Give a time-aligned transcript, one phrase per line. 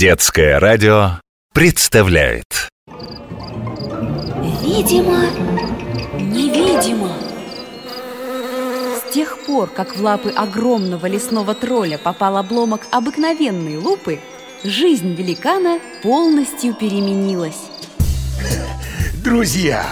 [0.00, 1.20] Детское радио
[1.52, 2.70] представляет
[4.62, 5.26] Видимо,
[6.18, 7.12] невидимо
[8.96, 14.20] С тех пор, как в лапы огромного лесного тролля попал обломок обыкновенной лупы,
[14.64, 17.60] жизнь великана полностью переменилась.
[19.22, 19.84] Друзья,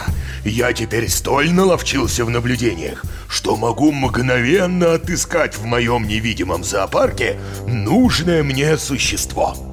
[0.43, 8.43] я теперь столь наловчился в наблюдениях, что могу мгновенно отыскать в моем невидимом зоопарке нужное
[8.43, 9.68] мне существо.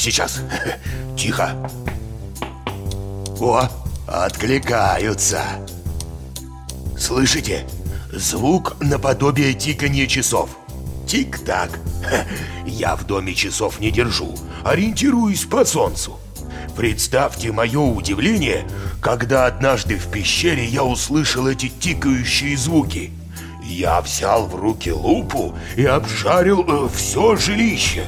[0.00, 0.40] Сейчас,
[1.14, 1.54] тихо.
[3.38, 3.68] О,
[4.06, 5.42] откликаются.
[6.98, 7.66] Слышите?
[8.10, 10.56] Звук наподобие тиканья часов.
[11.06, 11.78] Тик-так.
[12.64, 16.18] Я в доме часов не держу, ориентируюсь по солнцу.
[16.74, 18.66] Представьте мое удивление,
[19.02, 23.10] когда однажды в пещере я услышал эти тикающие звуки.
[23.62, 28.06] Я взял в руки лупу и обшарил э, все жилище.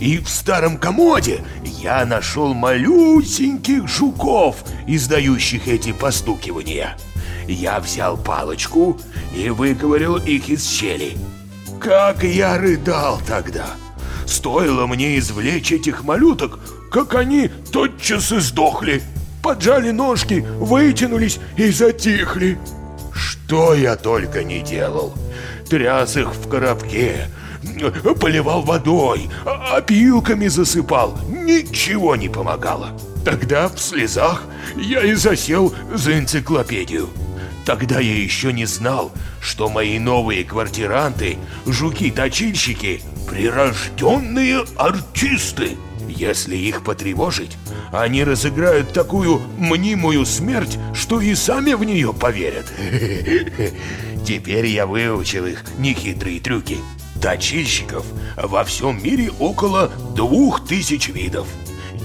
[0.00, 6.96] И в старом комоде я нашел малюсеньких жуков, издающих эти постукивания.
[7.46, 8.98] Я взял палочку
[9.34, 11.18] и выковырял их из щели.
[11.78, 13.66] Как я рыдал тогда!
[14.26, 19.02] Стоило мне извлечь этих малюток, как они тотчас и сдохли.
[19.42, 22.58] Поджали ножки, вытянулись и затихли.
[23.12, 25.14] Что я только не делал.
[25.68, 27.28] Тряс их в коробке,
[28.20, 31.18] поливал водой, опилками засыпал.
[31.28, 32.98] Ничего не помогало.
[33.24, 34.44] Тогда в слезах
[34.76, 37.08] я и засел за энциклопедию.
[37.64, 45.76] Тогда я еще не знал, что мои новые квартиранты, жуки-точильщики, прирожденные артисты.
[46.08, 47.56] Если их потревожить,
[47.92, 52.66] они разыграют такую мнимую смерть, что и сами в нее поверят.
[54.26, 56.78] Теперь я выучил их нехитрые трюки.
[57.20, 58.04] Точильщиков
[58.36, 61.46] во всем мире около двух тысяч видов.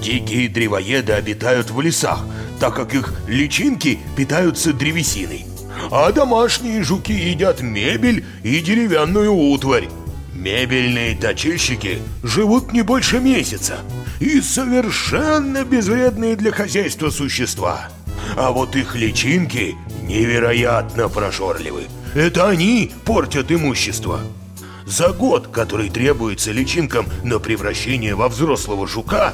[0.02, 2.26] Дикие древоеды обитают в лесах,
[2.60, 5.46] так как их личинки питаются древесиной.
[5.92, 9.88] А домашние жуки едят мебель и деревянную утварь.
[10.34, 13.80] Мебельные точильщики живут не больше месяца
[14.20, 17.90] и совершенно безвредные для хозяйства существа.
[18.36, 21.84] А вот их личинки невероятно прожорливы.
[22.14, 24.20] Это они портят имущество.
[24.86, 29.34] За год, который требуется личинкам на превращение во взрослого жука,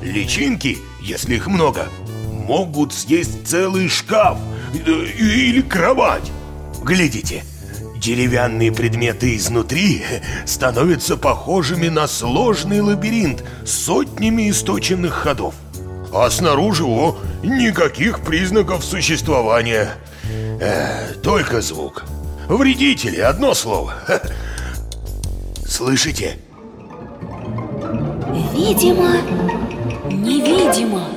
[0.00, 1.88] личинки, если их много,
[2.30, 4.38] могут съесть целый шкаф
[4.74, 6.30] э, или кровать.
[6.82, 7.44] Глядите,
[8.02, 10.02] Деревянные предметы изнутри
[10.44, 15.54] становятся похожими на сложный лабиринт с сотнями источенных ходов.
[16.12, 19.90] А снаружи, о, никаких признаков существования.
[20.60, 22.02] Э, только звук.
[22.48, 23.94] Вредители, одно слово.
[25.72, 26.36] Слышите?
[28.52, 29.10] Видимо,
[30.10, 31.08] невидимо